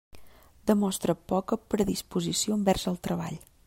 [0.71, 3.43] Demostra poca predisposició envers el treball.